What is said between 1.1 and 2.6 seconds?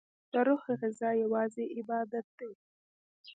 یوازی عبادت دی